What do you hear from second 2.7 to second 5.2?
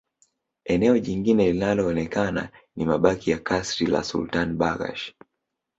ni mabaki ya kasri la Sultan Barghash